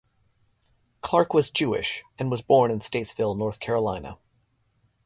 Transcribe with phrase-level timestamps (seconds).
[1.03, 4.17] Clarke was Jewish, and was born in Statesville, North Carolina.